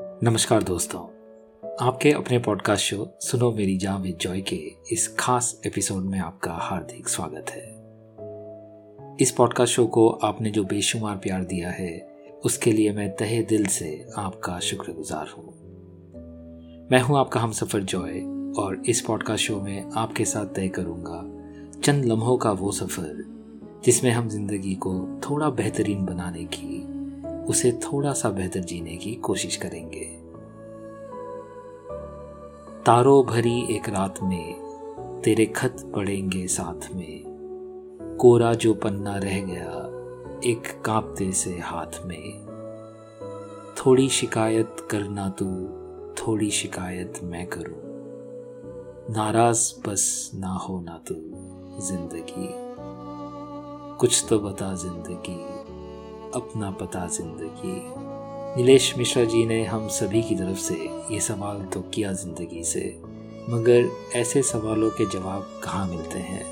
नमस्कार 0.00 0.62
दोस्तों, 0.62 1.00
आपके 1.86 2.10
अपने 2.12 2.38
पॉडकास्ट 2.38 2.84
शो 2.84 3.06
सुनो 3.20 3.52
मेरी 3.52 3.76
जान 3.76 4.02
विद 4.02 4.16
जॉय 4.20 4.40
के 4.40 4.56
इस 4.92 5.16
खास 5.18 5.60
एपिसोड 5.66 6.04
में 6.04 6.18
आपका 6.18 6.52
हार्दिक 6.52 7.08
स्वागत 7.08 7.50
है। 7.50 7.64
इस 9.20 9.30
पॉडकास्ट 9.30 9.74
शो 9.74 9.86
को 9.86 10.08
आपने 10.08 10.50
जो 10.50 10.64
बेशुमार 10.64 11.16
प्यार 11.16 11.44
दिया 11.44 11.70
है, 11.70 12.08
उसके 12.44 12.72
लिए 12.72 12.92
मैं 12.92 13.16
तहे 13.16 13.42
दिल 13.42 13.66
से 13.66 14.08
आपका 14.16 14.58
शुक्रगुजार 14.58 15.28
हूँ। 15.28 15.44
मैं 16.92 17.00
हूँ 17.00 17.18
आपका 17.18 17.40
हम 17.40 17.52
सफ़र 17.52 17.82
जॉय 17.82 18.20
और 18.58 18.82
इस 18.86 19.00
पॉडकास्ट 19.00 19.44
शो 19.44 19.60
में 19.60 19.90
आपके 19.96 20.24
साथ 20.24 20.46
तय 20.46 20.68
करूँगा 20.68 21.22
चंद 21.80 22.04
लम्हों 22.04 22.36
का 22.36 22.52
वो 22.52 22.72
सफ़र, 22.72 23.24
जिसमें 23.84 24.10
हम 24.10 24.28
ज़िंदगी 24.28 24.74
को 24.74 25.20
थोड़ा 25.30 25.50
बेहतरीन 25.50 26.04
बनाने 26.04 26.44
की 26.44 26.95
उसे 27.48 27.72
थोड़ा 27.72 28.12
सा 28.12 28.30
बेहतर 28.30 28.60
जीने 28.60 28.96
की 28.96 29.14
कोशिश 29.14 29.56
करेंगे। 29.56 30.04
तारों 32.82 33.26
भरी 33.26 33.76
एक 33.76 33.88
रात 33.88 34.22
में 34.22 34.66
तेरे 35.24 35.46
खत 35.46 35.92
पड़ेंगे 35.94 36.46
साथ 36.46 36.94
में। 36.94 37.36
कोरा 38.20 38.54
जो 38.54 38.74
पन्ना 38.74 39.16
रह 39.16 39.40
गया 39.40 39.96
एक 40.44 40.82
कांपते 40.84 41.32
से 41.32 41.58
हाथ 41.58 42.04
में। 42.04 42.46
थोड़ी 43.76 44.08
शिकायत 44.08 44.76
करना 44.90 45.28
तू, 45.28 45.44
थोड़ी 46.14 46.50
शिकायत 46.50 47.20
मैं 47.22 47.46
करूँ। 47.46 47.86
नाराज़ 49.14 49.88
बस 49.88 50.30
ना 50.34 50.52
हो 50.52 50.80
ना 50.80 51.02
तू, 51.08 51.14
ज़िंदगी। 51.82 52.48
कुछ 53.98 54.26
तो 54.28 54.38
बता 54.40 54.74
ज़िंदगी। 54.74 55.55
अपना 56.36 56.70
पता 56.70 57.06
ज़िंदगी। 57.08 58.56
नीलेश 58.56 58.92
मिश्रा 58.98 59.24
जी 59.24 59.44
ने 59.46 59.62
हम 59.64 59.88
सभी 59.90 60.22
की 60.22 60.34
तरफ़ 60.34 60.58
से 60.58 60.74
ये 61.10 61.20
सवाल 61.20 61.64
तो 61.64 61.80
किया 61.94 62.12
ज़िंदगी 62.12 62.62
से, 62.64 62.80
मगर 63.50 63.88
ऐसे 64.16 64.42
सवालों 64.42 64.90
के 64.90 65.04
जवाब 65.10 65.60
कहाँ 65.64 65.86
मिलते 65.88 66.18
हैं? 66.18 66.44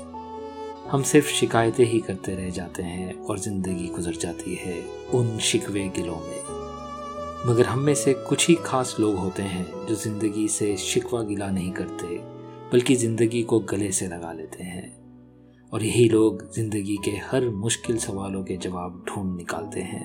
हम 0.91 1.03
सिर्फ़ 1.03 1.27
शिकायतें 1.29 1.85
ही 1.85 1.99
करते 1.99 2.35
रह 2.35 2.49
जाते 2.49 2.83
हैं 2.83 3.13
और 3.19 3.39
ज़िंदगी 3.39 3.87
गुजर 3.87 4.15
जाती 4.15 4.55
है 4.55 4.81
उन 5.13 5.37
शिकवे 5.41 5.87
गिलों 5.95 6.17
में। 6.17 6.43
मगर 7.47 7.65
हम 7.65 7.79
में 7.79 7.95
से 7.95 8.13
कुछ 8.13 8.47
ही 8.49 8.55
खास 8.55 8.95
लोग 8.99 9.15
होते 9.15 9.43
हैं 9.43 9.65
जो 9.87 9.95
ज़िंदगी 9.95 10.47
से 10.47 10.75
शिकवा 10.77 11.21
गिला 11.21 11.49
नहीं 11.49 11.71
करते, 11.71 12.17
बल्कि 12.71 12.95
ज़िंदगी 12.95 13.41
को 13.43 13.59
गले 13.61 13.91
से 13.91 14.07
लगा 14.07 14.31
लेते 14.33 14.63
हैं। 14.63 15.04
और 15.73 15.83
यही 15.83 16.09
लोग 16.09 16.53
ज़िंदगी 16.53 16.97
के 17.05 17.11
हर 17.11 17.49
मुश्किल 17.49 17.97
सवालों 17.97 18.43
के 18.43 18.57
जवाब 18.57 19.03
ढूंढ 19.09 19.35
निकालते 19.37 19.81
हैं। 19.81 20.03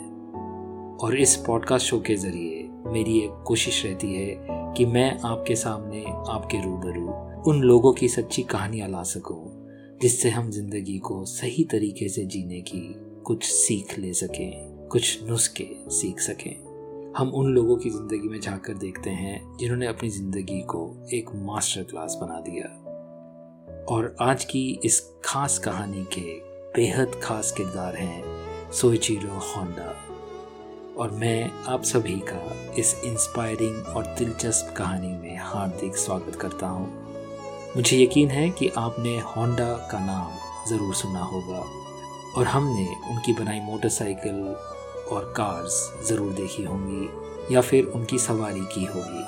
और 0.96 1.16
इस 1.16 1.36
पॉडकास्ट 1.36 1.86
शो 1.86 2.00
के 2.00 2.14
ज़रिए 2.14 2.68
मेरी 2.86 3.18
एक 3.18 3.42
कोशिश 3.46 3.84
रहती 3.86 4.14
है 4.14 4.36
कि 4.76 4.86
मैं 4.86 5.20
आपके 5.20 5.54
सामने, 5.56 6.04
आपके 6.04 6.64
रूबरू 6.64 7.08
उन 7.50 7.60
लोगों 7.60 7.92
की 7.92 8.08
सच्ची 8.08 8.42
कहानियाँ 8.42 8.88
ला 8.88 9.02
सकूँ, 9.02 9.44
जिससे 10.02 10.30
हम 10.30 10.50
ज़िंदगी 10.50 10.98
को 10.98 11.24
सही 11.24 11.64
तरीके 11.64 12.08
से 12.08 12.24
जीने 12.24 12.60
की 12.60 12.94
कुछ 13.24 13.44
सीख 13.44 13.98
ले 13.98 14.12
सकें, 14.12 14.88
कुछ 14.92 15.24
नुस्खे 15.24 15.68
सीख 15.88 16.20
सकें। 16.20 17.14
हम 17.16 17.28
उन 17.28 17.46
लोगों 17.46 17.76
की 17.76 17.90
ज़िंदगी 17.90 18.28
में 18.28 18.40
जाकर 18.40 18.74
देखते 18.74 19.10
हैं 19.10 19.56
जिन्होंने 19.56 19.86
अपनी 19.86 20.08
ज़िंदगी 20.08 20.60
को 20.60 21.08
एक 21.12 21.30
मास्टर 21.34 21.82
क्लास 21.82 22.18
बना 22.22 22.40
दिया। 22.40 22.79
और 23.90 24.16
आज 24.20 24.44
की 24.44 24.60
इस 24.84 25.00
खास 25.24 25.58
कहानी 25.58 26.04
के 26.12 26.20
बेहद 26.74 27.12
खास 27.22 27.50
किरदार 27.52 27.96
हैं 27.96 28.70
सोइचिरो 28.72 29.38
होंडा। 29.46 29.94
और 30.98 31.10
मैं 31.10 31.50
आप 31.68 31.82
सभी 31.82 32.14
का 32.28 32.74
इस 32.78 32.94
इंस्पायरिंग 33.04 33.86
और 33.86 34.06
दिलचस्प 34.18 34.74
कहानी 34.76 35.08
में 35.08 35.36
हार्दिक 35.38 35.96
स्वागत 35.96 36.36
करता 36.36 36.66
हूँ। 36.66 36.86
मुझे 37.76 38.02
यकीन 38.02 38.30
है 38.30 38.48
कि 38.50 38.68
आपने 38.78 39.18
होंडा 39.26 39.72
का 39.92 40.04
नाम 40.06 40.30
ज़रूर 40.70 40.94
सुना 40.94 41.24
होगा 41.24 41.64
और 42.36 42.46
हमने 42.46 42.88
उनकी 43.10 43.32
बनाई 43.32 43.60
मोटरसाइकिल 43.60 44.42
और 45.12 45.32
कार्स 45.36 46.08
ज़रूर 46.08 46.32
देखी 46.32 46.64
होंगी 46.64 47.54
या 47.54 47.60
फिर 47.60 47.84
उनकी 47.84 48.18
सवारी 48.18 48.66
की 48.74 48.84
होगी। 48.84 49.24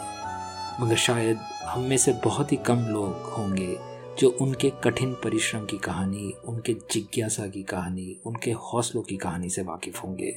मगर 0.84 0.96
शायद 0.96 1.38
हम 1.64 1.80
में 1.80 1.96
से 1.96 2.12
बहुत 2.24 2.52
ही 2.52 2.56
कम 2.56 2.86
लोग 2.88 3.32
होंगे 3.38 3.76
जो 4.18 4.30
उनके 4.30 4.70
कठिन 4.70 5.14
परिश्रम 5.14 5.64
की 5.64 5.78
कहानी, 5.78 6.32
उनके 6.44 6.72
जिज्ञासा 6.72 7.46
की 7.46 7.62
कहानी, 7.62 8.20
उनके 8.26 8.50
हौसलों 8.50 9.02
की 9.02 9.16
कहानी 9.16 9.48
से 9.48 9.62
वाकिफ 9.62 10.04
होंगे। 10.04 10.32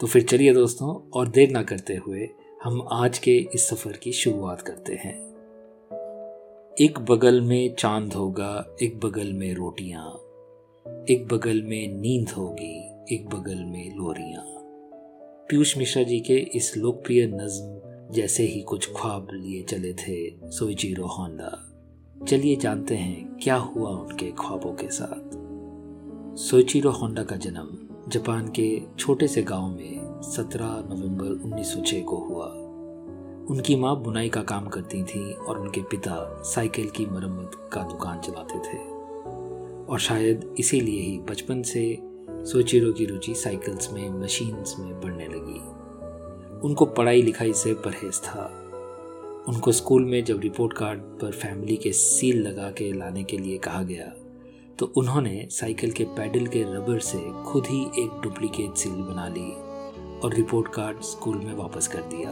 तो 0.00 0.06
फिर 0.06 0.22
चलिए 0.22 0.54
दोस्तों, 0.54 1.10
और 1.10 1.28
देर 1.28 1.50
ना 1.50 1.62
करते 1.62 1.94
हुए 1.94 2.28
हम 2.64 2.88
आज 2.92 3.18
के 3.18 3.36
इस 3.54 3.68
सफ़र 3.68 3.96
की 3.96 4.12
शुरुआत 4.12 4.60
करते 4.60 4.94
हैं। 4.94 5.34
एक 6.80 6.98
बगल 6.98 7.40
में 7.40 7.74
चाँद 7.74 8.12
होगा, 8.12 8.76
एक 8.82 9.00
बगल 9.00 9.32
में 9.32 9.54
रोटियाँ, 9.54 10.10
एक 11.10 11.28
बगल 11.32 11.62
में 11.62 12.00
नींद 12.00 12.30
होगी, 12.30 13.04
एक 13.14 13.28
बगल 13.28 13.64
में 13.64 13.96
लोरियाँ। 13.96 14.44
पीयूष 15.48 15.78
मिश्रा 15.78 16.02
जी 16.02 16.20
के 16.20 16.34
इस 16.34 16.76
लोकप्रिय 16.76 17.26
नज्म 17.26 17.74
जैसे 18.12 18.42
ही 18.42 18.60
कुछ 18.60 18.92
ख्वाब 18.96 19.28
लिए 19.32 19.62
चले 19.62 19.92
थे 19.92 20.50
सोइजीरो 20.50 21.06
होंडा 21.06 21.73
चलिए 22.22 22.56
जानते 22.56 22.96
हैं 22.96 23.38
क्या 23.42 23.56
हुआ 23.56 23.90
उनके 23.90 24.30
ख्वाबों 24.30 24.72
के 24.72 24.88
साथ। 24.88 25.36
सोचिरो 26.36 26.90
होंडा 26.90 27.22
का 27.22 27.36
जन्म 27.36 27.78
जापान 28.10 28.48
के 28.48 28.82
छोटे 28.98 29.28
से 29.28 29.42
गाँव 29.42 29.68
में 29.68 30.20
17 30.22 30.84
नवंबर 30.90 31.44
1906 31.44 32.00
को 32.00 32.16
हुआ। 32.16 32.46
उनकी 33.50 33.76
माँ 33.76 34.02
बुनाई 34.02 34.28
का 34.28 34.42
काम 34.42 34.66
करती 34.66 35.02
थी 35.02 35.32
और 35.32 35.60
उनके 35.60 35.80
पिता 35.80 36.42
साइकिल 36.42 36.90
की 36.90 37.06
मरम्मत 37.06 37.70
का 37.72 37.82
दुकान 37.82 38.20
चलाते 38.20 38.58
थे। 38.58 38.78
और 39.84 39.98
शायद 39.98 40.54
इसीलिए 40.58 41.00
ही 41.00 41.18
बचपन 41.18 41.62
से 41.62 41.98
सोचिरो 42.30 42.92
की 42.92 43.06
रुचि 43.06 43.34
साइकिल्स 43.34 43.92
में, 43.92 44.10
मशीन्स 44.10 44.78
में 44.78 45.00
बढ़ने 45.00 45.26
लगी। 45.26 45.60
उनको 46.68 46.84
पढ़ाई 46.84 47.22
लिखाई 47.22 47.52
से 47.52 47.74
परहेज 47.74 48.20
था। 48.20 48.63
उनको 49.48 49.72
स्कूल 49.72 50.04
में 50.04 50.24
जब 50.24 50.40
रिपोर्ट 50.40 50.72
कार्ड 50.72 51.00
पर 51.20 51.32
फैमिली 51.32 51.76
के 51.76 51.92
सील 51.92 52.40
लगा 52.42 52.70
के 52.70 52.92
लाने 52.92 53.24
के 53.24 53.38
लिए 53.38 53.58
कहा 53.58 53.82
गया 53.82 54.04
तो 54.78 54.86
उन्होंने 54.96 55.46
साइकिल 55.50 55.90
के 55.90 56.04
पैडल 56.16 56.46
के 56.46 56.62
रबर 56.62 56.98
से 57.00 57.18
खुद 57.44 57.66
ही 57.66 57.80
एक 58.02 58.20
डुप्लीकेट 58.22 58.76
सील 58.76 58.92
बना 58.92 59.26
ली 59.28 59.50
और 60.20 60.34
रिपोर्ट 60.34 60.68
कार्ड 60.68 61.02
स्कूल 61.02 61.36
में 61.36 61.52
वापस 61.54 61.88
कर 61.88 62.02
दिया। 62.04 62.30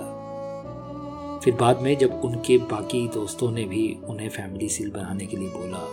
फिर 1.44 1.54
बाद 1.54 1.82
में 1.82 1.96
जब 1.98 2.20
उनके 2.24 2.58
बाकी 2.72 3.06
दोस्तों 3.08 3.50
ने 3.50 3.64
भी 3.64 3.84
उन्हें 4.04 4.28
फैमिली 4.28 4.68
सील 4.68 4.90
बनाने 4.90 5.26
के 5.26 5.36
लिए 5.36 5.48
बोला 5.48 5.84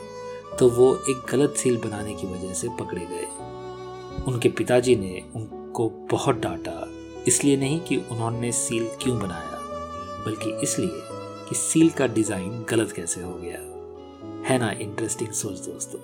तो 0.57 0.69
वो 0.69 0.93
एक 1.09 1.25
गलत 1.31 1.55
सील 1.57 1.77
बनाने 1.77 2.15
की 2.15 2.27
वजह 2.27 2.53
से 2.53 2.69
पकड़े 2.79 3.01
गए। 3.01 3.27
उनके 4.27 4.49
पिताजी 4.49 4.95
ने 4.95 5.21
उनको 5.35 5.89
बहुत 6.11 6.41
डांटा, 6.41 6.87
इसलिए 7.27 7.57
नहीं 7.57 7.79
कि 7.79 7.97
उन्होंने 8.11 8.51
सील 8.51 8.89
क्यों 9.01 9.19
बनाया। 9.19 9.58
बल्कि 10.25 10.59
इसलिए 10.63 11.01
कि 11.49 11.55
सील 11.55 11.89
का 11.89 12.07
डिज़ाइन 12.07 12.65
गलत 12.69 12.91
कैसे 12.91 13.21
हो 13.21 13.33
गया? 13.33 13.59
है 14.47 14.57
ना 14.57 14.71
इंटरेस्टिंग 14.71 15.29
सोच 15.29 15.59
दोस्तों। 15.59 15.99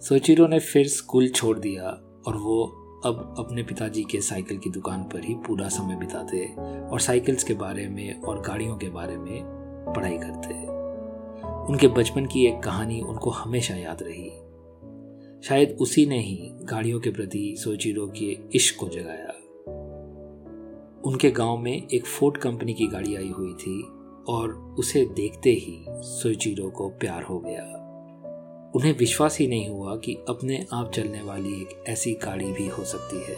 सोचिरो 0.00 0.46
ने 0.46 0.58
फिर 0.58 0.88
स्कूल 0.88 1.28
छोड़ 1.28 1.58
दिया 1.58 1.84
और 2.26 2.36
वो 2.36 2.84
अब 3.04 3.34
अपने 3.38 3.62
पिताजी 3.62 4.02
के 4.02 4.20
साइकिल 4.20 4.58
की 4.58 4.70
दुकान 4.70 5.02
पर 5.02 5.24
ही 5.24 5.34
पूरा 5.34 5.68
समय 5.68 5.96
बिताते 5.96 6.46
और 6.88 7.00
साइकिल्स 7.00 7.44
के 7.44 7.54
बारे 7.54 7.88
में 7.88 8.22
और 8.22 8.40
गाड़ियों 8.40 8.76
के 8.76 8.88
बारे 8.88 9.16
में 9.16 9.42
पढ़ाई 9.96 10.18
करते। 10.18 10.54
उनके 11.72 11.88
बचपन 11.88 12.26
की 12.26 12.46
एक 12.46 12.60
कहानी 12.62 13.00
उनको 13.00 13.30
हमेशा 13.30 13.74
याद 13.74 13.98
रही। 14.02 14.30
शायद 15.48 15.76
उसी 15.80 16.06
ने 16.06 16.18
ही 16.20 16.50
गाड़ियों 16.52 17.00
के 17.00 17.10
प्रति 17.10 17.56
सोचिरो 17.58 18.06
के 18.06 18.38
इश्क 18.54 18.76
को 18.80 18.88
जगाया। 18.88 19.37
उनके 21.08 21.30
गाँव 21.30 21.56
में 21.56 21.88
एक 21.88 22.06
फोर्ड 22.06 22.36
कंपनी 22.36 22.74
की 22.74 22.86
गाड़ी 22.86 23.14
आई 23.16 23.28
हुई 23.28 23.52
थी 23.52 23.82
और 24.28 24.76
उसे 24.78 25.04
देखते 25.04 25.50
ही 25.50 25.84
सोचिरो 25.88 26.70
को 26.70 26.88
प्यार 26.88 27.22
हो 27.22 27.38
गया। 27.38 27.62
उन्हें 28.74 28.98
विश्वास 28.98 29.38
ही 29.38 29.46
नहीं 29.46 29.68
हुआ 29.68 29.96
कि 29.96 30.14
अपने 30.28 30.66
आप 30.72 30.90
चलने 30.92 31.22
वाली 31.22 31.60
एक 31.60 31.84
ऐसी 31.88 32.12
गाड़ी 32.12 32.52
भी 32.52 32.68
हो 32.68 32.84
सकती 32.84 33.16
है। 33.16 33.36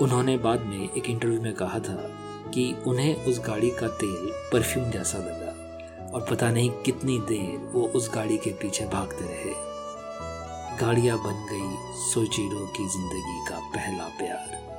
उन्होंने 0.00 0.38
बाद 0.38 0.60
में 0.60 0.88
एक 0.96 1.10
इंटरव्यू 1.10 1.42
में 1.42 1.52
कहा 1.54 1.78
था 1.78 1.96
कि 2.54 2.74
उन्हें 2.86 3.24
उस 3.24 3.40
गाड़ी 3.46 3.70
का 3.70 3.88
तेल 3.88 4.32
परफ्यूम 4.52 4.90
जैसा 4.90 5.18
लगा 5.18 6.10
और 6.10 6.26
पता 6.30 6.50
नहीं 6.50 6.70
कितनी 6.70 7.18
देर 7.18 7.70
वो 7.72 7.86
उस 7.86 8.10
गाड़ी 8.14 8.38
के 8.38 8.50
पीछे 8.50 8.86
भागते 8.86 9.24
रहे। 9.24 9.54
गाड़ियाँ 10.78 11.18
बन 11.18 11.46
गई 11.52 11.94
सोचिरो 12.10 12.66
की 12.66 12.88
ज़िंदगी 12.88 13.44
का 13.48 13.58
पहला 13.58 14.04
प्यार। 14.04 14.69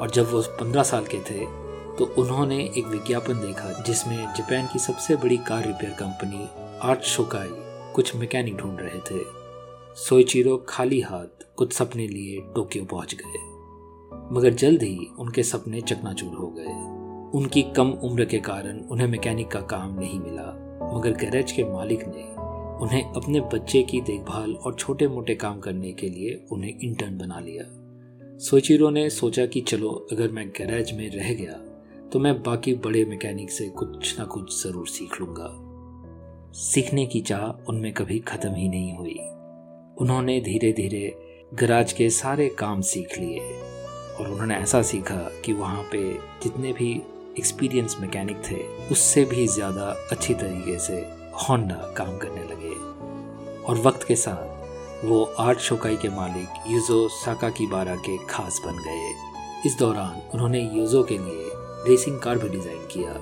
और 0.00 0.10
जब 0.10 0.30
वो 0.32 0.42
पंद्रह 0.60 0.82
साल 0.82 1.04
के 1.04 1.18
थे 1.20 1.44
तो 1.92 2.04
उन्होंने 2.18 2.58
एक 2.78 2.86
विज्ञापन 2.86 3.40
देखा 3.40 3.82
जिसमें 3.82 4.16
जापान 4.34 4.66
की 4.72 4.78
सबसे 4.78 5.16
बड़ी 5.16 5.36
car 5.36 5.66
repair 5.66 5.92
company 5.92 6.48
Art 6.82 7.02
Shokai 7.02 7.48
कुछ 7.94 8.14
मैकेनिक 8.16 8.56
ढूंढ 8.56 8.78
रहे 8.80 8.98
थे। 9.00 9.24
सोइचिरो 9.96 10.56
खाली 10.68 11.00
हाथ 11.00 11.44
कुछ 11.56 11.72
सपने 11.72 12.06
लिए 12.06 12.40
टोक्यो 12.54 12.84
पहुँच 12.84 13.14
गए। 13.14 13.38
मगर 14.36 14.54
जल्द 14.54 14.82
ही 14.82 15.08
उनके 15.18 15.42
सपने 15.42 15.80
चकनाचूर 15.80 16.34
हो 16.34 16.46
गए। 16.46 16.72
उनकी 17.38 17.62
कम 17.62 17.90
उम्र 18.04 18.24
के 18.24 18.38
कारण 18.38 18.80
उन्हें 18.80 19.06
मैकेनिक 19.08 19.50
का 19.50 19.60
काम 19.60 19.98
नहीं 19.98 20.20
मिला, 20.20 20.48
मगर 20.94 21.10
गैरेज 21.10 21.52
के 21.52 21.64
मालिक 21.64 22.04
ने 22.06 22.24
उन्हें 22.84 23.12
अपने 23.12 23.40
बच्चे 23.52 23.82
की 23.82 24.00
देखभाल 24.00 24.52
और 24.52 24.74
छोटे 24.74 25.08
मोटे 25.08 25.34
काम 25.34 25.60
करने 25.60 25.92
के 25.92 26.08
लिए 26.08 26.44
उन्हें 26.52 26.78
इंटर्न 26.78 27.18
बना 27.18 27.40
लिया। 27.40 27.64
सोचिरो 28.42 28.88
ने 28.90 29.08
सोचा 29.10 29.44
कि 29.46 29.60
चलो, 29.60 29.88
अगर 30.12 30.30
मैं 30.30 30.46
गैरेज 30.48 30.90
में 30.92 31.10
रह 31.10 31.32
गया 31.32 31.52
तो 32.12 32.18
मैं 32.18 32.32
बाकी 32.42 32.74
बड़े 32.76 33.04
मैकेनिक 33.04 33.50
से 33.50 33.68
कुछ 33.70 34.18
ना 34.18 34.24
कुछ 34.24 34.62
ज़रूर 34.62 34.88
सीख 34.88 35.20
लूँगा। 35.20 35.48
सीखने 36.54 37.04
की 37.06 37.20
चाह 37.20 37.70
उनमें 37.70 37.92
कभी 37.92 38.18
ख़त्म 38.20 38.54
ही 38.54 38.68
नहीं 38.68 38.96
हुई। 38.96 39.14
उन्होंने 39.96 40.40
धीरे 40.40 40.72
धीरे 40.72 41.14
गराज 41.54 41.92
के 41.92 42.08
सारे 42.10 42.48
काम 42.58 42.80
सीख 42.82 43.18
लिए, 43.18 43.40
और 44.18 44.30
उन्होंने 44.30 44.54
ऐसा 44.56 44.82
सीखा 44.82 45.20
कि 45.44 45.52
वहाँ 45.52 45.82
पे 45.92 46.02
जितने 46.42 46.72
भी 46.72 46.90
एक्सपीरियंस 47.38 47.96
मैकेनिक 48.00 48.42
थे, 48.50 48.62
उससे 48.92 49.24
भी 49.24 49.46
ज़्यादा 49.48 49.86
अच्छी 50.12 50.34
तरीके 50.34 50.78
से 50.78 50.96
होंडा 51.40 51.92
काम 51.96 52.18
करने 52.18 52.42
लगे। 52.44 52.74
और 53.62 53.78
वक्त 53.80 54.06
के 54.08 54.16
साथ 54.16 54.51
वो 55.04 55.22
आर्ट 55.38 55.58
शोकाई 55.58 55.96
के 55.96 56.08
मालिक 56.08 56.70
यूजो 56.70 57.08
साका 57.08 57.48
की 57.50 57.66
बारा 57.66 57.94
के 57.96 58.16
खास 58.26 58.60
बन 58.66 58.76
गए। 58.76 59.66
इस 59.66 59.76
दौरान 59.78 60.20
उन्होंने 60.34 60.60
यूजो 60.74 61.02
के 61.02 61.18
लिए 61.18 61.50
रेसिंग 61.88 62.18
कार 62.20 62.38
भी 62.38 62.48
डिज़ाइन 62.48 62.86
किया। 62.86 63.12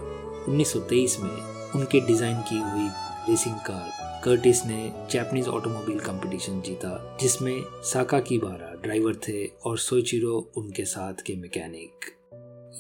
1923 0.48 1.18
में 1.20 1.72
उनके 1.74 2.00
डिज़ाइन 2.00 2.40
की 2.40 2.58
हुई 2.58 2.88
रेसिंग 3.28 3.54
कार 3.54 4.20
कर्टिस 4.24 4.64
ने 4.66 4.92
जैपनीज 5.10 5.48
ऑटोमोबाइल 5.48 5.98
कंपटीशन 5.98 6.60
जीता, 6.60 7.18
जिसमें 7.20 7.62
साका 7.82 8.20
की 8.20 8.38
बारा 8.38 8.74
ड्राइवर 8.82 9.14
थे 9.28 9.44
और 9.46 9.78
सोचिरो 9.78 10.52
उनके 10.56 10.84
साथ 10.84 11.22
के 11.26 11.36
मैकेनिक। 11.36 12.10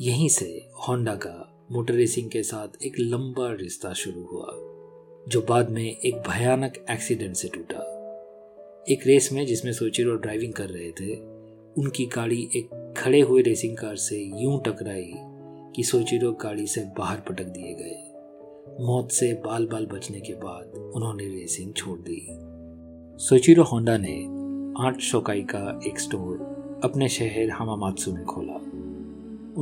यहीं 0.00 0.28
से 0.28 0.68
होंडा 0.88 1.14
का 1.14 1.68
मोटर 1.72 1.94
रेसिंग 1.94 2.30
के 2.30 2.42
साथ 2.42 2.82
एक 2.82 2.94
लंबा 2.98 3.48
रिश्ता 3.52 3.92
शुरू 3.92 4.24
हुआ, 4.24 4.50
जो 5.28 5.40
बाद 5.48 5.70
में 5.70 5.84
एक 5.84 6.22
भयानक 6.28 6.84
एक्सीडेंट 6.90 7.36
से 7.36 7.48
टूटा। 7.48 7.99
एक 8.90 9.00
रेस 9.06 9.32
में 9.32 9.46
जिसमें 9.46 9.72
सोचिरो 9.72 10.14
ड्राइविंग 10.16 10.52
कर 10.52 10.68
रहे 10.68 10.90
थे, 10.90 11.16
उनकी 11.78 12.06
गाड़ी 12.06 12.50
एक 12.56 12.94
खड़े 12.98 13.20
हुए 13.20 13.42
रेसिंग 13.42 13.76
कार 13.76 13.96
से 13.96 14.16
यूँ 14.42 14.62
टकराई 14.62 15.12
कि 15.76 15.82
सोचिरो 15.82 16.32
गाड़ी 16.32 16.66
से 16.66 16.80
बाहर 16.98 17.16
पटक 17.16 17.44
दिए 17.44 17.74
गए। 17.74 18.12
मौत 18.84 19.10
से 19.10 19.32
बाल 19.32 19.66
बाल 19.66 19.86
बचने 19.86 20.20
के 20.20 20.32
बाद 20.32 20.92
उन्होंने 20.94 21.24
रेसिंग 21.24 21.74
छोड़ 21.74 21.98
दी। 21.98 22.26
सोचिरो 23.24 23.62
होंडा 23.62 23.96
ने 23.98 24.26
आर्ट 24.86 25.00
शोकाई 25.00 25.42
का 25.42 25.80
एक 25.86 26.00
स्टोर 26.00 26.36
अपने 26.84 27.08
शहर 27.08 27.50
हमामात्सु 27.50 28.12
में 28.12 28.24
खोला। 28.24 28.54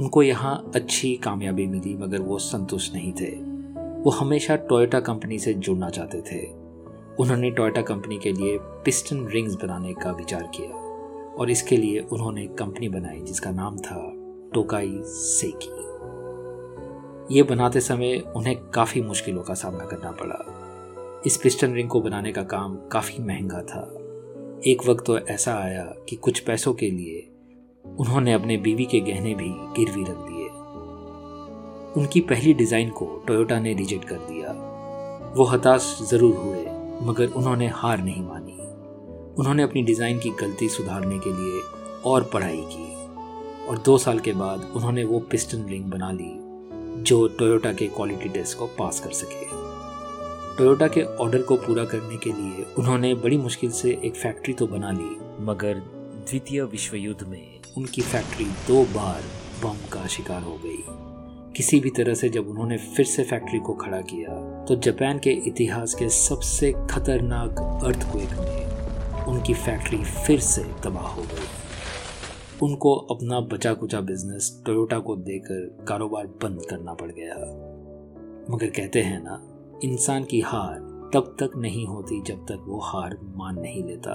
उनको 0.00 0.22
यहाँ 0.22 0.72
अच्छी 0.74 1.16
कामयाबी 1.16 1.66
मिली, 1.66 1.94
मगर 1.94 2.20
वो 2.20 2.38
संतुष्ट 2.38 2.94
नहीं 2.94 3.12
थे। 3.12 3.30
वो 4.02 4.10
हमेशा 4.10 4.56
टोयोटा 4.56 5.00
कंपनी 5.00 5.38
से 5.38 5.54
जुड़ना 5.54 5.90
चाहते 5.90 6.20
थे। 6.20 6.57
उन्होंने 7.20 7.50
टोयोटा 7.50 7.82
कंपनी 7.82 8.18
के 8.18 8.32
लिए 8.32 8.58
पिस्टन 8.84 9.26
रिंग्स 9.26 9.54
बनाने 9.54 9.94
का 9.94 10.10
विचार 10.10 10.50
किया 10.54 10.70
और 11.38 11.50
इसके 11.50 11.76
लिए 11.76 12.00
उन्होंने 12.00 12.46
कंपनी 12.46 12.88
बनाई 12.88 13.20
जिसका 13.20 13.50
नाम 13.50 13.76
था 13.76 14.12
टोकाई 14.54 15.00
सेकी 15.04 15.76
ये 17.34 17.42
बनाते 17.42 17.80
समय 17.80 18.16
उन्हें 18.36 18.56
काफ़ी 18.70 19.02
मुश्किलों 19.02 19.42
का 19.42 19.54
सामना 19.54 19.84
करना 19.84 20.10
पड़ा। 20.10 21.22
इस 21.26 21.36
पिस्टन 21.36 21.74
रिंग 21.74 21.88
को 21.88 22.00
बनाने 22.00 22.32
का 22.32 22.42
काम 22.42 22.76
काफ़ी 22.92 23.24
महँगा 23.24 23.62
था। 23.62 23.82
एक 24.66 24.86
वक्त 24.88 25.04
तो 25.06 25.18
ऐसा 25.18 25.54
आया 25.54 25.84
कि 26.08 26.16
कुछ 26.16 26.40
पैसों 26.40 26.72
के 26.74 26.90
लिए 26.90 27.28
उन्होंने 27.98 28.32
अपने 28.32 28.56
बीवी 28.56 28.84
के 28.84 29.00
गहने 29.00 29.34
भी 29.34 29.50
गिरवी 29.76 30.02
रख 30.02 30.16
दिए। 30.16 30.48
उनकी 32.00 32.20
पहली 32.20 32.54
डिज़ाइन 32.54 32.90
को 32.90 33.06
टोयोटा 33.26 33.60
ने 33.60 33.74
रिजेक्ट 33.74 34.04
कर 34.04 34.16
दिया। 34.16 34.52
वो 35.36 35.44
हताश 35.44 35.98
ज़रूर 36.10 36.36
हुए 36.36 36.67
मगर 37.02 37.26
उन्होंने 37.28 37.66
हार 37.66 38.02
नहीं 38.02 38.22
मानी। 38.22 38.56
उन्होंने 39.38 39.62
अपनी 39.62 39.82
डिज़ाइन 39.82 40.18
की 40.18 40.30
गलती 40.40 40.68
सुधारने 40.68 41.18
के 41.18 41.32
लिए 41.32 41.60
और 42.06 42.24
पढ़ाई 42.24 42.62
की। 42.66 42.86
और 43.68 43.78
दो 43.78 43.96
साल 43.98 44.18
के 44.18 44.32
बाद 44.32 44.72
उन्होंने 44.76 45.04
वो 45.04 45.18
पिस्टन 45.20 45.64
रिंग 45.64 45.84
बना 45.84 46.10
ली, 46.12 46.30
जो 47.02 47.26
टोयोटा 47.28 47.72
के 47.72 47.86
क्वालिटी 47.86 48.28
टेस्ट 48.28 48.58
को 48.58 48.66
पास 48.78 49.00
कर 49.00 49.12
सके। 49.12 49.46
टोयोटा 50.56 50.88
के 50.88 51.02
ऑर्डर 51.02 51.42
को 51.42 51.56
पूरा 51.56 51.84
करने 51.84 52.16
के 52.16 52.32
लिए 52.32 52.66
उन्होंने 52.78 53.14
बड़ी 53.14 53.36
मुश्किल 53.36 53.70
से 53.70 53.98
एक 54.04 54.16
फैक्ट्री 54.16 54.54
तो 54.54 54.66
बना 54.66 54.90
ली, 54.90 55.16
मगर 55.44 55.74
द्वितीय 56.20 56.62
विश्व 56.62 56.96
युद्ध 56.96 57.26
में 57.28 57.60
उनकी 57.76 58.02
फैक्ट्री 58.02 58.44
दो 58.44 58.84
बार 58.94 59.22
बम 59.62 59.86
का 59.92 60.06
शिकार 60.06 60.42
हो 60.42 60.58
गई। 60.64 61.07
किसी 61.58 61.78
भी 61.80 61.90
तरह 61.90 62.14
से 62.14 62.28
जब 62.28 62.48
उन्होंने 62.48 62.76
फिर 62.78 63.06
से 63.06 63.22
फैक्ट्री 63.24 63.58
को 63.58 63.72
खड़ा 63.74 64.00
किया 64.00 64.34
तो 64.64 64.74
जापान 64.76 65.18
के 65.18 65.30
इतिहास 65.30 65.94
के 65.94 66.08
सबसे 66.08 66.70
खतरनाक 66.90 67.82
अर्थक्वेक 67.84 68.30
में 68.30 69.24
उनकी 69.24 69.54
फैक्ट्री 69.54 69.98
फिर 70.04 70.40
से 70.40 70.62
तबाह 70.84 71.06
हो 71.06 71.22
गई। 71.22 71.48
उनको 72.62 72.94
अपना 72.94 73.40
बचा 73.40 73.72
कुचा 73.72 74.00
बिज़नेस 74.00 74.62
टोयोटा 74.66 74.98
को 74.98 75.16
देकर 75.16 75.84
कारोबार 75.88 76.26
बंद 76.42 76.62
करना 76.70 76.94
पड़ 76.94 77.10
गया। 77.10 77.34
मगर 78.50 78.70
कहते 78.70 79.02
हैं 79.02 79.20
ना 79.24 79.42
इंसान 79.84 80.24
की 80.24 80.40
हार 80.40 80.78
तब 81.14 81.36
तक 81.40 81.56
नहीं 81.56 81.86
होती 81.86 82.22
जब 82.22 82.46
तक 82.46 82.64
वो 82.68 82.80
हार 82.84 83.18
मान 83.36 83.60
नहीं 83.60 83.84
लेता। 83.84 84.12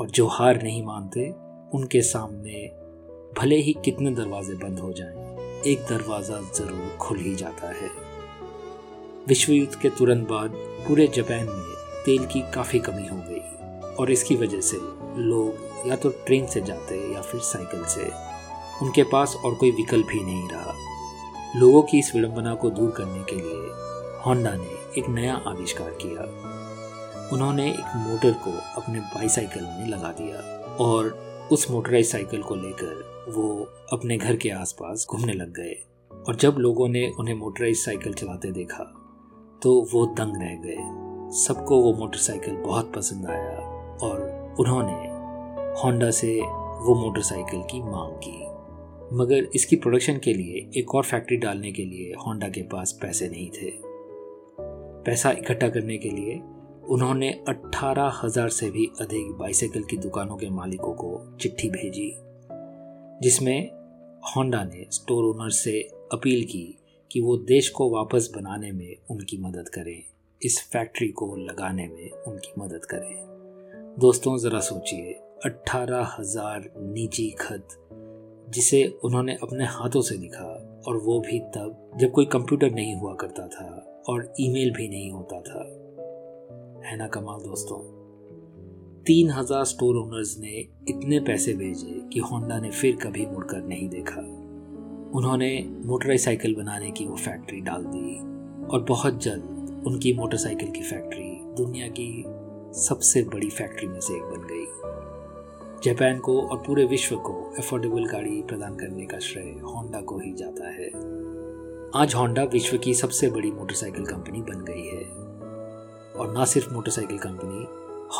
और 0.00 0.10
जो 0.10 0.26
हार 0.26 0.62
नहीं 0.62 0.84
मानते 0.84 1.30
उनके 1.74 2.02
सामने 2.02 2.68
भले 3.40 3.56
ही 3.56 3.76
कितने 3.84 4.10
दरवाजे 4.10 4.54
बंद 4.54 4.78
हो 4.78 4.92
जाएँ, 4.92 5.21
एक 5.66 5.82
दरवाज़ा 5.88 6.40
ज़रूर 6.54 6.96
खुल 7.00 7.18
ही 7.18 7.34
जाता 7.34 7.66
है। 7.70 7.90
विश्व 9.28 9.52
युद्ध 9.52 9.74
के 9.74 9.88
तुरंत 9.90 10.28
बाद 10.28 10.54
पूरे 10.86 11.06
जापान 11.06 11.44
में 11.48 11.74
तेल 12.04 12.24
की 12.26 12.40
काफ़ी 12.54 12.78
कमी 12.78 13.06
हो 13.08 13.16
गई 13.28 13.94
और 13.94 14.10
इसकी 14.10 14.36
वजह 14.36 14.60
से 14.60 14.76
लोग 15.18 15.88
या 15.88 15.96
तो 15.96 16.08
ट्रेन 16.26 16.46
से 16.46 16.60
जाते 16.60 16.96
या 17.12 17.20
फिर 17.20 17.40
साइकिल 17.40 17.84
से। 17.84 18.10
उनके 18.82 19.02
पास 19.02 19.36
और 19.44 19.54
कोई 19.54 19.70
विकल्प 19.70 20.08
ही 20.12 20.20
नहीं 20.20 20.48
रहा। 20.48 20.74
लोगों 21.56 21.82
की 21.82 21.98
इस 21.98 22.14
विडंबना 22.14 22.54
को 22.54 22.70
दूर 22.70 22.90
करने 22.90 23.22
के 23.24 23.36
लिए 23.36 23.70
होंडा 24.26 24.54
ने 24.54 25.00
एक 25.00 25.08
नया 25.10 25.40
आविष्कार 25.46 25.90
किया। 26.02 26.22
उन्होंने 27.32 27.70
एक 27.70 27.96
मोटर 27.96 28.32
को 28.44 28.58
अपने 28.80 29.00
बाईसाइकिल 29.00 29.62
में 29.62 29.86
लगा 29.88 30.12
दिया 30.12 30.76
और 30.84 31.16
उस 31.52 31.70
मोटराइज 31.70 32.10
साइकिल 32.12 32.42
को 32.42 32.54
लेकर 32.54 33.11
वो 33.28 33.48
अपने 33.92 34.16
घर 34.18 34.36
के 34.36 34.50
आसपास 34.50 35.06
घूमने 35.10 35.32
लग 35.32 35.52
गए। 35.54 35.74
और 36.10 36.36
जब 36.36 36.56
लोगों 36.58 36.88
ने 36.88 37.06
उन्हें 37.20 37.34
मोटराइज 37.34 37.76
साइकिल 37.76 38.12
चलाते 38.14 38.50
देखा 38.52 38.84
तो 39.62 39.80
वो 39.92 40.04
दंग 40.18 40.36
रह 40.36 40.54
गए। 40.64 41.36
सबको 41.36 41.80
वो 41.80 41.92
मोटरसाइकिल 41.94 42.56
बहुत 42.56 42.92
पसंद 42.94 43.26
आया 43.26 43.58
और 44.02 44.56
उन्होंने 44.60 44.92
होंडा 45.82 46.10
से 46.10 46.34
वो 46.82 46.94
मोटरसाइकिल 46.94 47.62
की 47.62 47.82
मांग 47.82 48.16
की। 48.24 48.38
मगर 49.16 49.48
इसकी 49.54 49.76
प्रोडक्शन 49.76 50.18
के 50.18 50.32
लिए 50.34 50.68
एक 50.80 50.94
और 50.94 51.04
फैक्ट्री 51.04 51.36
डालने 51.36 51.72
के 51.72 51.84
लिए 51.84 52.12
होंडा 52.26 52.48
के 52.48 52.62
पास 52.62 52.98
पैसे 53.02 53.28
नहीं 53.28 53.48
थे। 53.50 53.70
पैसा 55.04 55.30
इकट्ठा 55.30 55.68
करने 55.68 55.96
के 55.98 56.10
लिए 56.10 56.40
उन्होंने 56.88 57.30
अट्ठारह 57.48 58.20
हज़ार 58.24 58.48
से 58.48 58.70
भी 58.70 58.86
अधिक 59.00 59.32
बाइसाइकिल 59.38 59.82
की 59.82 59.96
दुकानों 59.96 60.36
के 60.36 60.50
मालिकों 60.50 60.92
को 60.94 61.36
चिट्ठी 61.36 61.68
भेजी। 61.70 62.10
जिसमें 63.22 63.70
होंडा 64.36 64.64
ने 64.64 64.86
स्टोर 64.90 65.24
ओनर 65.24 65.50
से 65.50 65.80
अपील 66.12 66.44
की 66.44 66.78
कि 67.10 67.20
वो 67.20 67.36
देश 67.36 67.68
को 67.68 67.90
वापस 67.90 68.32
बनाने 68.36 68.72
में 68.72 68.96
उनकी 69.10 69.36
मदद 69.36 69.68
करें, 69.68 70.02
इस 70.42 70.68
फैक्ट्री 70.72 71.08
को 71.08 71.36
लगाने 71.36 71.88
में 71.88 72.10
उनकी 72.10 72.52
मदद 72.58 72.84
करें। 72.84 73.94
दोस्तों, 73.98 74.38
ज़रा 74.38 74.60
सोचिए, 74.60 75.12
अट्ठारह 75.44 76.16
हज़ार 76.18 76.70
निजी 76.78 77.30
खत, 77.30 77.68
जिसे 78.50 78.98
उन्होंने 79.04 79.34
अपने 79.34 79.64
हाथों 79.64 80.02
से 80.02 80.14
लिखा 80.14 80.82
और 80.88 80.96
वो 80.96 81.20
भी 81.20 81.40
तब 81.40 81.90
जब 82.00 82.12
कोई 82.12 82.26
कंप्यूटर 82.26 82.70
नहीं 82.70 82.94
हुआ 82.94 83.14
करता 83.14 83.48
था 83.48 84.02
और 84.08 84.34
ईमेल 84.40 84.70
भी 84.70 84.88
नहीं 84.88 85.10
होता 85.12 85.40
था। 85.40 85.64
है 86.88 86.96
ना 86.96 87.06
कमाल 87.06 87.40
दोस्तों? 87.40 88.01
तीन 89.06 89.30
हज़ार 89.30 89.64
स्टोर 89.64 89.96
ओनर्स 89.96 90.38
ने 90.38 90.68
इतने 90.88 91.20
पैसे 91.20 91.52
भेजे 91.52 92.08
कि 92.12 92.20
होंडा 92.20 92.58
ने 92.60 92.70
फिर 92.70 92.96
कभी 92.96 93.26
मुड़कर 93.26 93.62
नहीं 93.62 93.88
देखा। 93.88 94.20
उन्होंने 95.18 95.70
मोटराइज 95.86 96.24
साइकिल 96.24 96.54
बनाने 96.54 96.90
की 96.90 97.06
वो 97.06 97.16
फैक्ट्री 97.16 97.60
डाल 97.60 97.84
दी 97.84 98.16
और 98.68 98.82
बहुत 98.82 99.22
जल्द 99.22 99.84
उनकी 99.86 100.12
मोटरसाइकिल 100.14 100.70
की 100.70 100.82
फैक्ट्री 100.82 101.24
दुनिया 101.56 101.88
की 101.88 102.24
सबसे 102.80 103.22
बड़ी 103.22 103.48
फैक्ट्री 103.50 103.88
में 103.88 104.00
से 104.00 104.14
एक 104.14 104.22
बन 104.22 104.46
गई। 104.52 104.66
जापान 105.84 106.18
को 106.18 106.40
और 106.42 106.62
पूरे 106.66 106.84
विश्व 106.84 107.16
को 107.16 107.54
अफोर्डेबल 107.58 108.04
गाड़ी 108.04 108.42
प्रदान 108.42 108.76
करने 108.76 109.06
का 109.06 109.18
श्रेय 109.18 109.52
होंडा 109.60 110.00
को 110.00 110.18
ही 110.18 110.32
जाता 110.32 110.70
है। 110.70 110.88
आज 112.02 112.14
होंडा 112.14 112.42
विश्व 112.42 112.78
की 112.78 112.94
सबसे 112.94 113.30
बड़ी 113.30 113.50
मोटरसाइकिल 113.50 114.04
कंपनी 114.04 114.42
बन 114.42 114.64
गई 114.64 114.86
है। 114.86 115.04
और 116.12 116.34
ना 116.34 116.44
सिर्फ़ 116.44 116.74
मोटरसाइकिल 116.74 117.18
कंपनी 117.18 117.66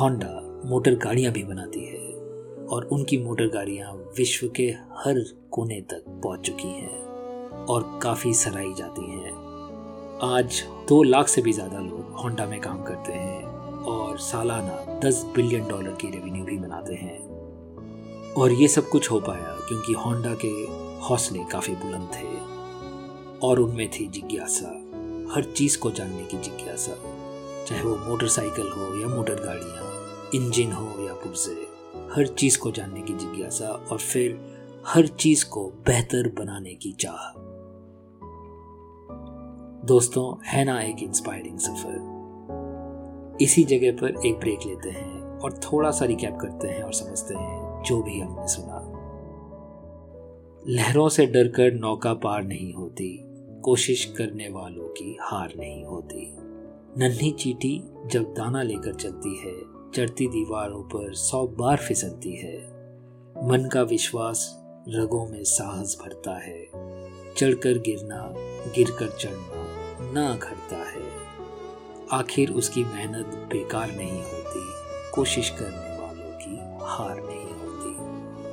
होंडा 0.00 0.48
मोटर 0.64 0.94
गाड़ियाँ 0.94 1.32
भी 1.32 1.42
बनाती 1.44 1.80
है 1.80 1.98
और 2.66 2.84
उनकी 2.84 3.16
मोटर 3.18 3.46
गाड़ियाँ 3.46 3.92
विश्व 4.18 4.48
के 4.48 4.64
हर 4.96 5.18
कोने 5.50 5.80
तक 5.80 6.04
पहुँच 6.24 6.40
चुकी 6.40 6.68
हैं 6.68 7.00
और 7.64 8.00
काफ़ी 8.02 8.34
सराही 8.34 8.74
जाती 8.74 9.10
हैं। 9.10 9.32
आज 10.24 10.62
दो 10.88 11.02
लाख 11.02 11.28
से 11.28 11.42
भी 11.42 11.52
ज़्यादा 11.52 11.78
लोग 11.78 12.12
होंडा 12.12 12.46
में 12.46 12.60
काम 12.60 12.82
करते 12.82 13.12
हैं 13.12 13.44
और 13.84 14.18
सालाना 14.18 15.00
10 15.00 15.22
बिलियन 15.34 15.68
डॉलर 15.68 15.96
की 16.00 16.10
रेवेन्यू 16.10 16.44
भी 16.44 16.58
बनाते 16.58 16.94
हैं। 16.94 17.18
और 18.32 18.52
ये 18.52 18.68
सब 18.68 18.88
कुछ 18.88 19.10
हो 19.10 19.20
पाया 19.20 19.56
क्योंकि 19.68 19.92
होंडा 19.92 20.34
के 20.34 20.52
हौसले 21.08 21.44
काफ़ी 21.52 21.74
बुलंद 21.74 22.08
थे 22.14 22.34
और 23.46 23.60
उनमें 23.60 23.88
थी 23.90 24.06
जिज्ञासा, 24.06 24.68
हर 25.34 25.52
चीज़ 25.56 25.78
को 25.78 25.90
जानने 25.90 26.24
की 26.24 26.36
जिज्ञासा, 26.36 26.96
चाहे 27.66 27.82
वो 27.82 27.96
मोटरसाइकिल 27.96 28.68
हो 28.68 29.00
या 29.00 29.16
मोटर 29.16 29.34
गाड़ियाँ 29.34 29.91
इंजन 30.34 30.72
हो 30.72 31.06
या 31.06 31.14
पुर्जे 31.14 31.72
हर 32.14 32.26
चीज़ 32.26 32.58
को 32.58 32.70
जानने 32.70 33.00
की 33.00 33.12
जिज्ञासा 33.12 33.68
और 33.68 33.98
फिर 33.98 34.52
हर 34.86 35.06
चीज़ 35.06 35.48
को 35.48 35.68
बेहतर 35.68 36.28
बनाने 36.28 36.74
की 36.74 36.92
चाह। 36.92 37.38
दोस्तों, 39.86 40.44
है 40.46 40.64
ना 40.64 40.80
एक 40.80 41.02
इंस्पायरिंग 41.02 41.58
सफ़र। 41.58 42.12
इसी 43.40 43.64
जगह 43.64 43.92
पर 43.92 44.26
एक 44.26 44.38
ब्रेक 44.38 44.58
लेते 44.66 44.90
हैं 44.90 45.38
और 45.38 45.52
थोड़ा 45.52 45.90
सा 45.90 46.04
रिकैप 46.04 46.38
करते 46.40 46.68
हैं 46.68 46.82
और 46.82 46.92
समझते 46.92 47.34
हैं 47.34 47.82
जो 47.82 48.02
भी 48.02 48.20
हमने 48.20 48.48
सुना। 48.48 48.98
लहरों 50.68 51.08
से 51.08 51.26
डरकर 51.26 51.72
नौका 51.72 52.14
पार 52.14 52.44
नहीं 52.44 52.74
होती, 52.74 53.20
कोशिश 53.60 54.04
करने 54.04 54.48
वालों 54.48 54.88
की 54.88 55.18
हार 55.20 55.52
नहीं 55.56 55.84
होती। 55.84 56.36
नन्ही 56.98 57.30
चीटी 57.30 57.82
जब 58.06 58.22
दाना 58.22 58.62
लेकर 58.62 58.94
चलती 58.94 59.38
है 59.38 59.71
चढ़ती 59.96 60.26
दीवारों 60.26 60.82
पर 60.82 61.14
सौ 61.14 61.46
बार 61.46 61.76
फिसलती 61.76 62.32
है। 62.32 62.58
मन 63.48 63.68
का 63.72 63.82
विश्वास 63.82 64.62
रगों 64.88 65.26
में 65.26 65.44
साहस 65.44 65.98
भरता 66.02 66.38
है। 66.38 66.70
चढ़कर 67.34 67.78
गिरना, 67.78 68.32
गिरकर 68.72 69.08
चढ़ना 69.08 70.12
ना 70.12 70.36
घटता 70.36 70.76
है। 70.76 71.02
आखिर 72.12 72.50
उसकी 72.50 72.84
मेहनत 72.84 73.26
बेकार 73.26 73.92
नहीं 73.92 74.22
होती, 74.22 74.68
कोशिश 75.14 75.50
करने 75.50 76.06
वालों 76.06 76.38
की 76.38 76.84
हार 76.84 77.16
नहीं 77.22 77.44
होती। 77.44 77.96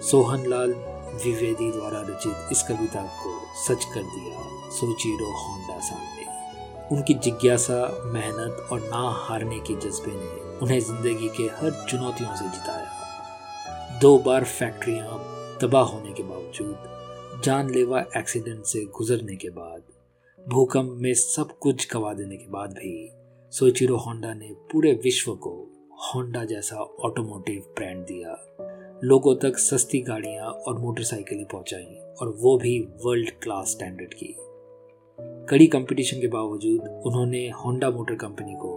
सोहनलाल 0.01 0.74
द्विवेदी 1.17 1.72
द्वारा 1.72 2.01
रचित 2.01 2.36
इस 2.51 2.63
कविता 2.63 3.03
को 3.03 3.41
सच 3.63 3.86
कर 3.86 4.03
दिया 4.03 4.69
सोचीरो 4.69 5.25
होंडा 5.25 5.79
सामने। 5.79 6.29
उनकी 6.96 7.13
जिज्ञासा, 7.13 8.01
मेहनत 8.05 8.67
और 8.72 8.79
ना 8.79 9.10
हारने 9.10 9.60
के 9.60 9.74
जज्बे 9.74 10.12
ने 10.12 10.49
उन्हें 10.62 10.80
ज़िंदगी 10.80 11.28
के 11.38 11.44
हर 11.58 11.86
चुनौतियों 11.89 12.36
से 12.36 12.46
जिताया। 12.46 14.00
दो 14.01 14.18
बार 14.18 14.44
फैक्ट्रियाँ 14.44 15.58
तबाह 15.62 15.84
होने 15.84 16.13
के 16.13 16.24
बावजूद, 16.24 17.42
जानलेवा 17.44 18.00
एक्सीडेंट 18.18 18.63
से 18.66 18.84
गुजरने 18.98 19.36
के 19.36 19.50
बाद, 19.50 19.82
भूकंप 20.39 20.92
में 21.01 21.13
सब 21.13 21.58
कुछ 21.60 21.88
गवा 21.94 22.13
देने 22.13 22.38
के 22.38 22.50
बाद 22.51 22.74
भी 22.74 23.12
सोचिरो 23.54 23.98
होंडा 23.98 24.34
ने 24.34 24.54
पूरे 24.72 24.92
विश्व 25.04 25.32
को 25.36 25.51
होंडा 26.06 26.44
जैसा 26.46 26.75
ऑटोमोटिव 27.06 27.62
ब्रांड 27.78 28.04
दिया। 28.04 28.36
लोगों 29.04 29.36
तक 29.36 29.58
सस्ती 29.58 30.00
गाड़ियाँ 30.01 30.48
और 30.48 30.80
मोटरसाइकिलें 30.80 31.46
पहुंचाई 31.46 32.00
और 32.22 32.36
वो 32.39 32.58
भी 32.58 32.80
वर्ल्ड 33.06 33.30
क्लास 33.44 33.72
स्टैंडर्ड 33.72 34.13
की। 34.13 34.36
कड़ी 35.50 35.68
कंपटीशन 35.68 36.22
के 36.22 36.28
बावजूद 36.28 37.04
उन्होंने 37.06 37.48
होंडा 37.66 37.89
मोटर 37.89 38.16
कंपनी 38.16 38.54
को 38.54 38.72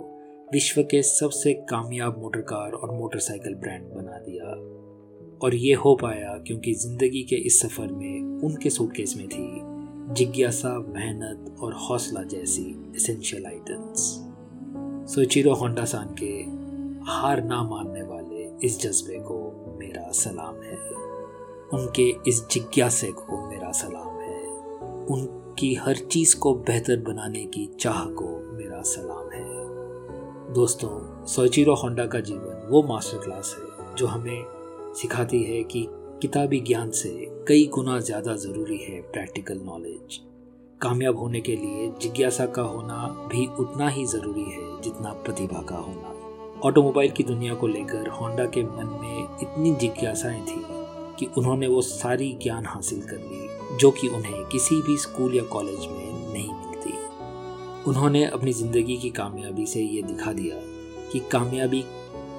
विश्व 0.52 0.82
के 0.82 1.02
सबसे 1.02 1.52
कामयाब 1.54 2.18
मोटर 2.18 2.40
कार 2.40 2.72
और 2.72 2.90
मोटरसाइकिल 2.90 3.54
ब्रांड 3.54 3.82
बना 3.82 4.18
दिया। 4.18 4.44
और 5.44 5.54
ये 5.54 5.74
हो 5.74 5.94
पाया 5.94 6.38
क्योंकि 6.46 6.74
ज़िंदगी 6.74 7.22
के 7.22 7.36
इस 7.36 7.60
सफ़र 7.60 7.86
में 7.86 8.40
उनके 8.44 8.70
सूटकेस 8.70 9.14
में 9.16 9.28
थी 9.28 9.60
जिज्ञासा, 10.14 10.78
मेहनत 10.78 11.56
और 11.60 11.72
हौसला 11.72 12.22
जैसी 12.22 12.92
एसेंशियल 12.96 13.46
आइटम्स 13.46 14.00
सोचिरो 15.14 15.54
होंडा 15.54 15.84
सान 15.84 16.16
के 16.22 16.34
हार 17.10 17.44
ना 17.44 17.62
मानने 17.62 18.02
वाले 18.02 18.66
इस 18.66 18.80
जज्बे 18.80 19.18
को 19.18 19.66
मेरा 19.78 20.10
सलाम 20.10 20.62
है। 20.62 20.76
उनके 21.80 22.30
इस 22.30 22.48
जिज्ञासे 22.50 23.12
को 23.12 23.48
मेरा 23.48 23.70
सलाम 23.72 24.20
है। 24.20 24.46
उनकी 25.06 25.74
हर 25.74 25.96
चीज़ 25.96 26.38
को 26.38 26.54
बेहतर 26.54 27.00
बनाने 27.00 27.44
की 27.44 27.66
चाह 27.80 28.04
को 28.04 28.56
मेरा 28.56 28.82
सलाम 28.82 29.30
है। 29.30 29.61
दोस्तों 30.54 31.26
सोचिरो 31.26 31.74
होंडा 31.74 32.04
का 32.06 32.18
जीवन 32.20 32.66
वो 32.68 32.82
मास्टर 32.82 33.18
क्लास 33.18 33.54
है, 33.58 33.94
जो 33.96 34.06
हमें 34.06 34.44
सिखाती 34.94 35.42
है 35.42 35.62
कि 35.64 35.84
किताबी 36.22 36.60
ज्ञान 36.60 36.90
से 36.90 37.10
कई 37.48 37.66
गुना 37.66 37.98
ज़्यादा 38.00 38.34
ज़रूरी 38.36 38.76
है 38.78 39.00
प्रैक्टिकल 39.02 39.60
नॉलेज 39.64 40.18
कामयाब 40.80 41.18
होने 41.18 41.40
के 41.40 41.56
लिए 41.56 41.88
जिज्ञासा 42.02 42.46
का 42.46 42.62
होना 42.62 43.28
भी 43.32 43.46
उतना 43.60 43.88
ही 43.88 44.04
ज़रूरी 44.06 44.44
है 44.44 44.80
जितना 44.82 45.12
प्रतिभा 45.24 45.62
का 45.62 45.76
होना। 45.76 46.60
ऑटोमोबाइल 46.68 47.10
की 47.10 47.22
दुनिया 47.22 47.54
को 47.54 47.66
लेकर 47.66 48.08
होंडा 48.10 48.44
के 48.46 48.62
मन 48.62 48.98
में 49.02 49.38
इतनी 49.42 49.74
जिज्ञासाएँ 49.76 50.42
थी 50.42 50.62
कि 51.18 51.28
उन्होंने 51.38 51.66
वो 51.66 51.80
सारी 51.82 52.32
ज्ञान 52.42 52.66
हासिल 52.66 53.00
कर 53.00 53.16
ली, 53.16 53.76
जो 53.76 53.90
कि 53.90 54.08
उन्हें 54.08 54.44
किसी 54.44 54.80
भी 54.82 54.96
स्कूल 54.98 55.34
या 55.34 55.44
कॉलेज 55.44 55.86
में 55.86 56.32
नहीं 56.32 56.48
उन्होंने 57.88 58.24
अपनी 58.24 58.52
ज़िंदगी 58.52 58.96
की 58.96 59.08
कामयाबी 59.10 59.64
से 59.66 59.80
ये 59.80 60.02
दिखा 60.02 60.32
दिया 60.32 60.56
कि 61.12 61.20
कामयाबी 61.32 61.82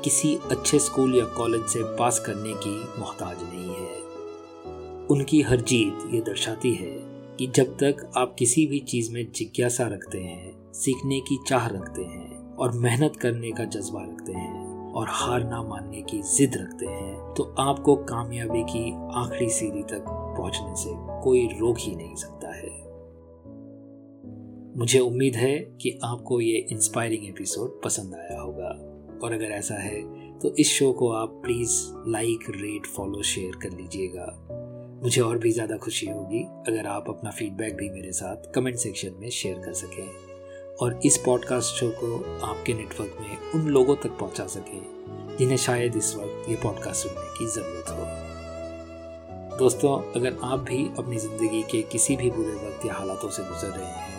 किसी 0.03 0.35
अच्छे 0.51 0.79
स्कूल 0.79 1.15
या 1.15 1.25
कॉलेज 1.37 1.65
से 1.67 1.83
पास 1.97 2.19
करने 2.19 2.53
की 2.57 2.75
मोहताज 2.99 3.37
नहीं 3.43 3.75
है। 3.75 5.07
उनकी 5.07 5.41
हर 5.41 5.61
जीत 5.61 6.07
ये 6.13 6.21
दर्शाती 6.21 6.73
है 6.73 6.91
कि 7.37 7.47
जब 7.47 7.73
तक 7.77 8.11
आप 8.17 8.35
किसी 8.39 8.65
भी 8.67 8.79
चीज़ 8.79 9.11
में 9.13 9.25
जिज्ञासा 9.31 9.87
रखते 9.87 10.19
हैं, 10.19 10.71
सीखने 10.73 11.19
की 11.19 11.37
चाह 11.47 11.67
रखते 11.67 12.03
हैं 12.03 12.55
और 12.55 12.71
मेहनत 12.77 13.15
करने 13.15 13.51
का 13.51 13.63
जज्बा 13.65 14.01
रखते 14.01 14.33
हैं 14.33 14.91
और 14.93 15.07
हार 15.09 15.43
ना 15.43 15.61
मानने 15.63 16.01
की 16.01 16.21
जिद 16.27 16.57
रखते 16.57 16.85
हैं 16.85 17.33
तो 17.33 17.53
आपको 17.59 17.95
कामयाबी 18.05 18.63
की 18.63 18.91
आखिरी 19.15 19.49
सीढ़ी 19.49 19.83
तक 19.91 20.05
पहुँचने 20.07 20.75
से 20.75 20.95
कोई 21.23 21.45
रोक 21.59 21.77
ही 21.79 21.95
नहीं 21.95 22.15
सकता। 22.15 22.42
मुझे 24.77 24.99
उम्मीद 24.99 25.35
है 25.35 25.57
कि 25.81 25.89
आपको 26.03 26.39
ये 26.41 26.57
इंस्पायरिंग 26.71 27.25
एपिसोड 27.27 27.81
पसंद 27.81 28.13
आया 28.15 28.39
होगा। 28.41 28.69
और 29.23 29.33
अगर 29.33 29.51
ऐसा 29.53 29.75
है 29.75 30.01
तो 30.39 30.53
इस 30.59 30.69
शो 30.69 30.91
को 30.91 31.11
आप 31.11 31.39
please 31.43 31.71
like 32.09 32.49
rate 32.49 32.85
follow 32.85 33.21
share 33.23 33.55
कर 33.63 33.71
लीजिएगा। 33.71 34.25
मुझे 35.03 35.21
और 35.21 35.37
भी 35.37 35.51
ज़्यादा 35.51 35.77
खुशी 35.77 36.07
होगी 36.07 36.41
अगर 36.67 36.87
आप 36.87 37.09
अपना 37.09 37.31
फीडबैक 37.31 37.75
भी 37.75 37.89
मेरे 37.89 38.11
साथ 38.11 38.51
कमेंट 38.55 38.77
सेक्शन 38.77 39.15
में 39.19 39.29
शेयर 39.29 39.59
कर 39.59 39.73
सकें। 39.73 40.07
और 40.81 40.99
इस 41.05 41.17
पॉडकास्ट 41.17 41.75
शो 41.75 41.89
को 41.97 42.17
आपके 42.45 42.73
नेटवर्क 42.73 43.17
में 43.21 43.51
उन 43.53 43.69
लोगों 43.69 43.95
तक 43.95 44.17
पहुँचा 44.19 44.45
सकें 44.47 45.37
जिन्हें 45.37 45.57
शायद 45.57 45.95
इस 45.95 46.15
वक्त 46.15 46.49
ये 46.49 46.55
पॉडकास्ट 46.63 47.07
सुनने 47.07 47.27
की 47.37 47.47
ज़रूरत 47.51 47.89
हो। 47.89 49.57
दोस्तों, 49.57 49.97
अगर 50.13 50.37
आप 50.43 50.59
भी 50.59 50.85
अपनी 50.99 51.17
ज़िंदगी 51.17 51.61
के 51.71 51.81
किसी 51.81 52.15
भी 52.15 52.31
बुरे 52.31 52.55
वक्त 52.57 52.85
या 52.85 52.93
हालातों 52.93 53.29
से 53.29 53.43
गुजर 53.43 53.77
रहे 53.77 53.85
हैं 53.85 54.12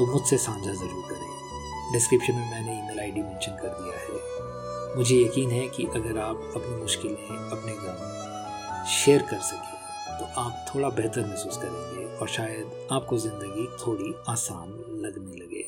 तो 0.00 0.04
मुझसे 0.06 0.36
साझा 0.38 0.72
ज़रूर 0.72 1.02
करें। 1.08 1.92
डिस्क्रिप्शन 1.92 2.34
में 2.34 2.50
मैंने 2.50 2.72
ईमेल 2.72 3.00
आईडी 3.00 3.22
मेंशन 3.22 3.56
कर 3.62 3.74
दिया 3.80 3.96
है। 3.96 4.96
मुझे 4.96 5.16
यकीन 5.16 5.50
है 5.50 5.66
कि 5.68 5.84
अगर 5.96 6.18
आप 6.18 6.52
अपनी 6.56 6.76
मुश्किलें 6.76 7.16
अपने 7.16 7.72
गम 7.80 8.86
शेयर 8.92 9.22
कर 9.22 9.40
सकें 9.48 10.18
तो 10.20 10.24
आप 10.40 10.64
थोड़ा 10.68 10.88
बेहतर 10.90 11.26
महसूस 11.26 11.56
करेंगे 11.56 12.06
और 12.16 12.28
शायद 12.28 12.88
आपको 12.92 13.18
ज़िंदगी 13.18 13.66
थोड़ी 13.76 14.14
आसान 14.28 14.72
लगने 15.04 15.36
लगे। 15.36 15.66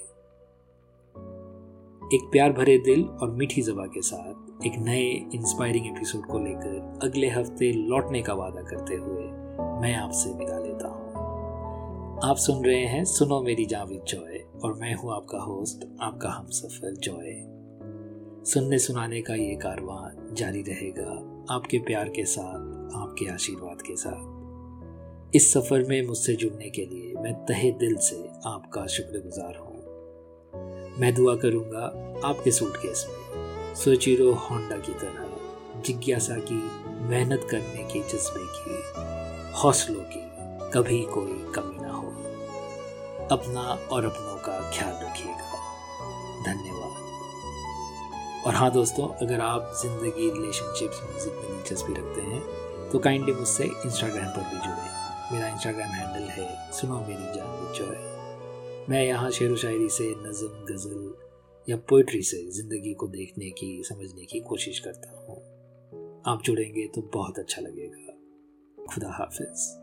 एक 2.16 2.28
प्यार 2.32 2.52
भरे 2.52 2.78
दिल 2.86 3.04
और 3.04 3.30
मीठी 3.32 3.62
जबा 3.62 3.86
के 3.88 4.02
साथ 4.02 4.66
एक 4.66 4.78
नए 4.78 5.04
इंस्पायरिंग 5.34 5.86
एपिसोड 5.86 6.26
को 6.26 6.38
लेकर 6.38 7.00
अगले 7.04 7.28
हफ़्ते 7.30 7.72
लौटने 7.84 8.22
का 8.22 8.34
वादा 8.34 8.62
करते 8.62 8.96
हुए 8.96 9.30
मैं 9.82 9.94
आपसे 9.96 10.30
विदा 10.34 10.58
लेता 10.58 10.88
हूँ। 10.88 11.01
आप 12.24 12.36
सुन 12.36 12.64
रहे 12.64 12.84
हैं 12.86 13.04
सुनो 13.04 13.40
मेरी 13.42 13.64
जाविद 13.66 14.02
जॉय, 14.08 14.38
और 14.64 14.74
मैं 14.74 14.94
हूँ 14.94 15.12
आपका 15.12 15.38
होस्ट 15.38 15.84
आपका 16.00 16.28
हम 16.30 16.46
सफ़र 16.46 16.92
जॉय। 16.96 17.32
सुनने 18.44 18.78
सुनाने 18.78 19.20
का 19.20 19.34
ये 19.34 19.54
कारवां 19.56 20.34
जारी 20.34 20.62
रहेगा 20.62 21.08
आपके 21.54 21.78
प्यार 21.78 22.08
के 22.08 22.24
साथ, 22.24 22.94
आपके 22.96 23.28
आशीर्वाद 23.30 23.82
के 23.82 23.96
साथ। 23.96 25.34
इस 25.36 25.52
सफ़र 25.52 25.84
में 25.84 26.06
मुझसे 26.06 26.34
जुड़ने 26.34 26.70
के 26.70 26.86
लिए 26.86 27.14
मैं 27.14 27.34
तहे 27.44 27.70
दिल 27.70 27.96
से 27.96 28.22
आपका 28.46 28.86
शुक्रगुजार 28.86 29.56
हूँ। 29.56 31.00
मैं 31.00 31.14
दुआ 31.14 31.36
करूँगा 31.36 31.84
आपके 32.24 32.50
सूटकेस 32.50 33.06
में 33.10 33.74
सोचिरो 33.74 34.32
होंडा 34.32 34.76
की 34.76 34.92
तरह 34.92 35.80
जिज्ञासा 35.86 36.36
की, 36.38 36.62
मेहनत 37.08 37.46
करने 37.50 37.84
के 37.84 38.00
जज्बे 38.00 38.46
की, 38.48 38.82
हौसलों 39.52 40.04
की 40.04 40.30
कभी 40.70 41.02
कोई 41.02 41.52
कमी 41.54 41.81
अपना 43.32 43.62
और 43.92 44.04
अपनों 44.04 44.36
का 44.38 44.58
ख्याल 44.70 44.94
रखिएगा। 45.04 45.48
धन्यवाद। 46.44 47.00
और 48.46 48.54
हाँ 48.54 48.70
दोस्तों, 48.72 49.08
अगर 49.22 49.40
आप 49.40 49.72
ज़िंदगी 49.82 50.30
रिलेशनशिप्स 50.30 51.00
म्यूज़िक 51.02 51.34
में 51.34 51.46
दिलचस्पी 51.46 51.92
रखते 51.92 52.20
हैं 52.22 52.40
तो 52.90 52.98
काइंडली 52.98 53.32
मुझसे 53.32 53.64
इंस्टाग्राम 53.64 54.30
पर 54.30 54.48
भी 54.50 54.58
जुड़े। 54.58 54.90
मेरा 55.32 55.48
इंस्टाग्राम 55.48 55.90
हैंडल 55.90 56.28
है 56.30 56.72
सुनो 56.72 56.98
मेरी 56.98 57.32
जान 57.34 57.50
विचॉय 57.60 57.96
मैं 58.88 59.04
यहाँ 59.04 59.30
शेर 59.30 59.52
व 59.52 59.56
शायरी 59.56 59.88
से 59.88 60.08
नज़म, 60.18 60.64
गज़ल 60.70 61.14
या 61.68 61.76
पोइट्री 61.88 62.22
से 62.22 62.36
ज़िंदगी 62.52 62.94
को 62.94 63.06
देखने 63.08 63.50
की, 63.50 63.82
समझने 63.88 64.24
की 64.24 64.40
कोशिश 64.40 64.78
करता 64.78 65.10
हूँ। 65.10 65.36
आप 66.26 66.42
जुड़ेंगे 66.44 66.86
तो 66.86 67.02
बहुत 67.14 67.38
अच्छा 67.38 67.62
लगेगा। 67.62 68.84
खुदा 68.86 69.10
हाफिज़। 69.12 69.81